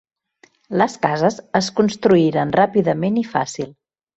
[0.81, 3.71] Les cases es construïren ràpidament i fàcil.